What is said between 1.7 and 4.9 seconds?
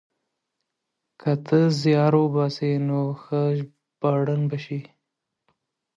زيار وباسې نو ښه ژباړن به شې.